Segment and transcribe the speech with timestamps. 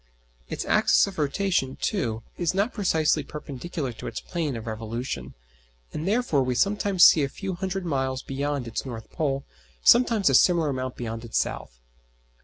[0.49, 5.35] Its axis of rotation, too, is not precisely perpendicular to its plane of revolution,
[5.93, 9.43] and therefore we sometimes see a few hundred miles beyond its north pole,
[9.83, 11.81] sometimes a similar amount beyond its south.